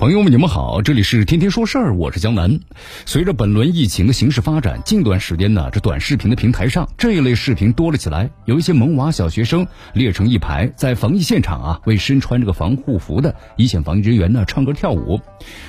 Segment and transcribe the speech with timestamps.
[0.00, 2.58] 朋友们，你们好，这里是天天说事儿，我是江南。
[3.04, 15.20] 随着本轮疫情的形势发展，近段时间呢，这短视频的平台上这一类视频多了起来，有一些萌娃小学生列成一排，在防疫现场啊，为身穿这个防护服的一线防疫人员呢唱歌跳舞。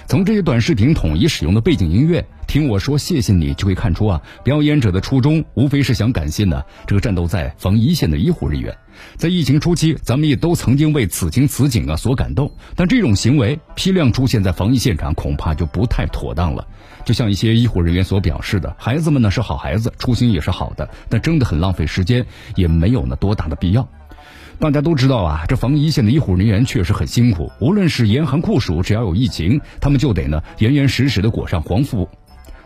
[0.07, 2.25] 从这些短视频统一使用的背景音乐。
[2.51, 8.75] 听我说，谢谢你，就会看出啊，表演者的初衷无非是想感谢呢这个战斗在防一线的医护人员。
[9.15, 12.51] 在疫情初期，咱们也都曾经为此情此景啊所感动。
[12.75, 16.67] 但这种行为批量出现在防疫现场，恐怕就不太妥当了。
[17.05, 22.25] 就像一些医护人员所表示的，孩子们呢是好孩子，初心也是好的，但真的很浪费时间，
[22.57, 23.87] 也没有呢多大的必要。
[24.59, 32.09] 大家都知道啊，这防疫一线的医护人员确实很辛苦，无论是严寒酷暑，只要有疫情，他们就得呢严严实实的裹上防护。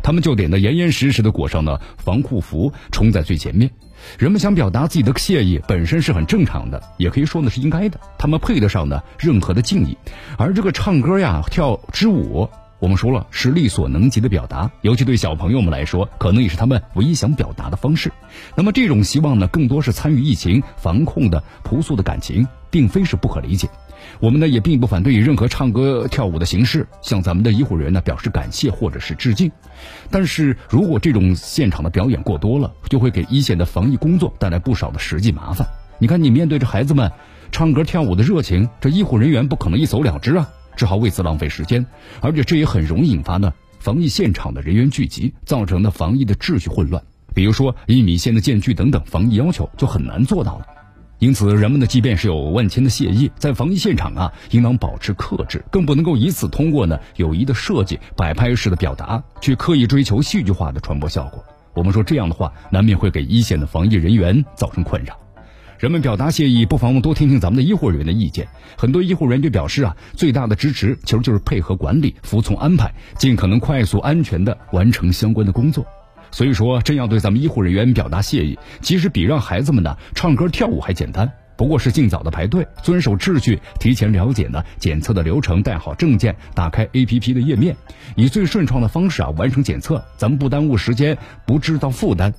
[0.05, 3.71] 他们就得呢严严实实的裹上呢防护服，冲在最前面。
[4.19, 7.99] 人们想表达自己的谢意，本身是很正常的，也可以说呢是应该的。
[8.19, 9.97] 他们配得上呢任何的敬意。
[10.37, 18.11] 而这个唱歌呀、跳支舞，我们说了是力所能及的表达，尤其对小朋友们来说，可能也是他们唯一想表达的方式。
[18.55, 23.67] 那么这种希望呢，更多是参与疫情防控的朴素的感情，并非是不可理解。
[24.19, 29.51] 我们呢也并不反对以任何唱歌跳舞的形式向咱们的医护人员呢表示感谢或者是致敬，
[30.09, 35.67] 但是如果这种现场的表演过多了，就会给一线的防疫工作带来不少的实际麻烦。
[35.97, 37.11] 你看，你面对着孩子们
[37.51, 41.85] 唱歌跳舞的热情，这医护人员不可能一走了之啊，只好为此浪费时间，
[42.21, 47.01] 而且这也很容易引发呢防疫现场的人员聚集，造成的防疫的秩序混乱。
[47.33, 50.65] 比如说一米线的间距等等防疫要求就很难做到了。
[51.19, 61.43] 因此，人们呢，即便是有万千的谢意，在防疫现场啊，应当保持克制，更不能够以此通过呢有意的设计、摆拍式的表达，去刻意追求戏剧化的传播效果。
[61.73, 65.17] 我们说这样的话，难免会给一线的防疫人员造成困扰。
[65.77, 68.47] 人们表达谢意，不妨多听听咱们的医护人员的意见。
[68.77, 75.85] 很多医护人员就表示啊，最大的支持其实就是配合管理、服从安排，尽可能快速、安全的完成相关的工作。
[76.31, 81.31] 所以说，真要对咱们医护人员表达谢意，其实比让孩子们呢唱歌跳舞还简单。
[81.57, 87.75] 不过是尽早的排队，遵守秩序，提前了解呢检测的流程，带好证件，打开 APP 的页面，
[88.15, 90.03] 以最顺畅的方式啊完成检测。
[90.17, 92.33] 咱们不耽误时间，不制造负担。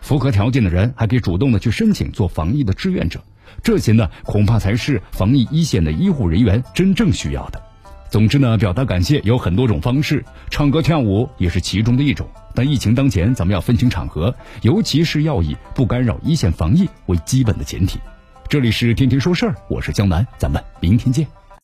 [0.00, 3.22] 符合条件的人还可以主动的去申请做防疫的志愿者。
[3.62, 7.62] 这些呢，恐怕才是防疫一线的医护人员真正需要的。
[8.10, 12.28] 总之呢，表达感谢有很多种方式，唱歌跳舞也是其中的一种。
[12.54, 14.32] 但疫情当前，咱们要分清场合，
[14.62, 17.98] 尤其是要以不干扰一线防疫为基本的前提。
[18.48, 21.26] 这里是天天说事儿，我是江南，咱们明天见。